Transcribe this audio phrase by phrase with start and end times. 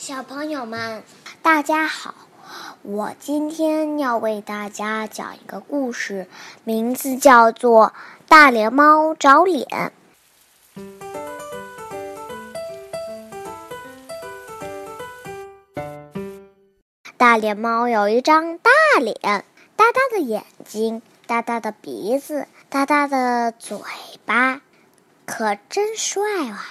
[0.00, 1.02] 小朋友们，
[1.42, 2.14] 大家好！
[2.80, 6.26] 我今天要为大家讲一个故事，
[6.64, 7.88] 名字叫做
[8.26, 9.92] 《大脸猫找脸》。
[17.18, 19.44] 大脸猫有一张大脸，
[19.76, 23.78] 大大的眼睛，大大的鼻子，大大的嘴
[24.24, 24.62] 巴，
[25.26, 26.64] 可真帅哇！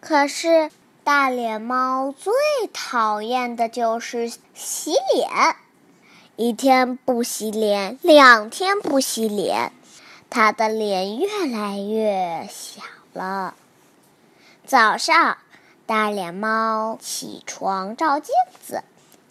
[0.00, 0.70] 可是。
[1.04, 2.32] 大脸猫最
[2.72, 5.56] 讨厌的就是洗脸，
[6.36, 9.70] 一天不洗脸，两天不洗脸，
[10.30, 12.82] 它的脸越来越小
[13.12, 13.52] 了。
[14.66, 15.36] 早上，
[15.84, 18.34] 大脸猫起床照镜
[18.66, 18.82] 子，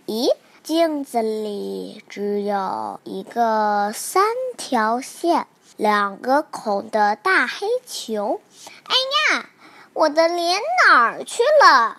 [0.06, 0.30] 咦，
[0.62, 4.24] 镜子里只有一个三
[4.58, 8.40] 条线、两个孔的大黑球。
[8.84, 8.94] 哎
[9.36, 9.50] 呀！
[9.94, 11.98] 我的脸哪儿去了？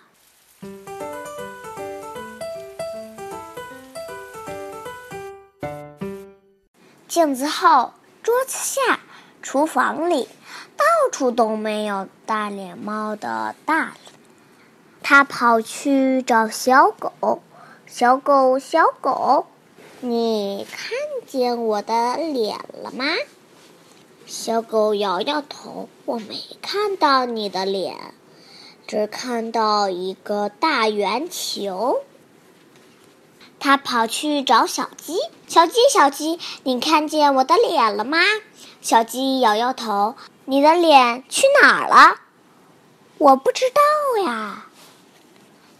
[7.07, 7.93] 镜子后，
[8.25, 8.99] 桌子下，
[9.43, 10.29] 厨房里，
[10.77, 13.95] 到处都没有大脸猫的大脸。
[15.01, 17.41] 他跑去找小狗，
[17.87, 19.47] 小狗，小狗，
[20.01, 20.91] 你看
[21.29, 23.05] 见我的脸了吗？
[24.27, 28.15] 小狗摇摇头，我没看到你的脸，
[28.87, 32.01] 只看到一个大圆球。
[33.61, 38.19] 它跑去找小鸡，小鸡，小鸡，你看见我的脸了吗？
[38.81, 40.15] 小鸡摇摇头，
[40.47, 42.17] 你的脸去哪儿了？
[43.19, 44.67] 我不知道呀。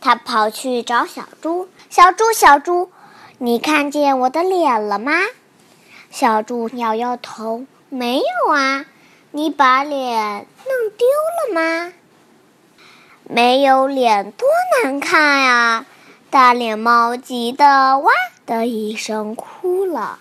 [0.03, 2.91] 它跑去找小猪，小猪，小猪，
[3.39, 5.13] 你看见我的脸了吗？
[6.11, 7.65] 小猪摇摇头。
[7.95, 8.87] 没有啊，
[9.31, 11.93] 你把脸弄丢了吗？
[13.23, 14.49] 没有脸多
[14.83, 15.87] 难看呀！
[16.29, 18.13] 大脸猫急得哇
[18.47, 20.19] 的一声哭了。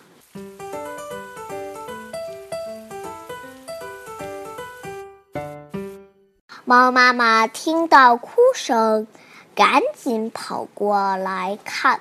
[6.64, 9.08] 猫妈妈听到哭声，
[9.56, 12.00] 赶紧跑过来看。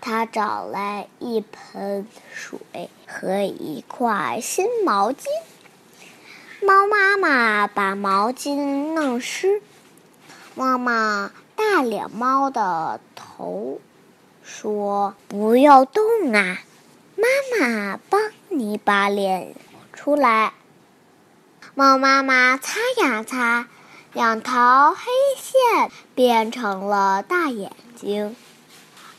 [0.00, 2.58] 他找来一盆水
[3.06, 5.26] 和一块新毛巾。
[6.62, 9.62] 猫妈妈把毛巾弄湿，
[10.54, 13.80] 摸摸大脸猫的头，
[14.42, 16.58] 说：“不要动啊，
[17.16, 17.26] 妈
[17.58, 19.54] 妈帮你把脸
[19.92, 20.52] 出来。”
[21.74, 23.68] 猫妈妈擦呀擦，
[24.12, 25.00] 两条黑
[25.36, 28.36] 线变成了大眼睛。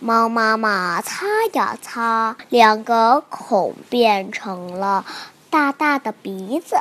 [0.03, 5.06] 猫妈妈擦呀擦，两个孔变成了
[5.51, 6.78] 大大的鼻子。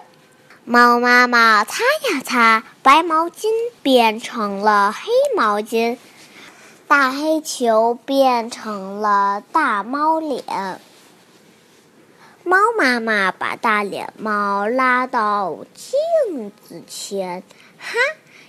[0.64, 3.48] 猫妈妈擦呀擦，白毛巾
[3.82, 5.98] 变成了黑毛巾，
[6.88, 10.80] 大黑球变成了大猫脸。
[12.42, 17.42] 猫妈妈把大脸猫拉到镜子前，
[17.78, 17.92] 哈，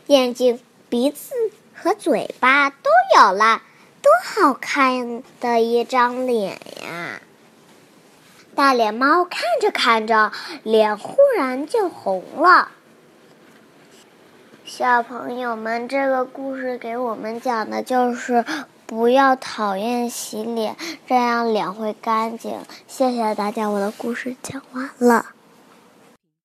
[0.06, 1.34] 眼睛、鼻子
[1.76, 3.64] 和嘴巴都有了。
[4.02, 7.22] 多好看的一张脸呀！
[8.54, 10.32] 大脸猫看着看着，
[10.64, 12.70] 脸忽然就红了。
[14.66, 18.44] 小朋友们，这个故事给我们讲的就是
[18.86, 20.76] 不要讨厌洗脸，
[21.08, 22.60] 这样脸会干净。
[22.88, 25.28] 谢谢大家，我的故事讲完了。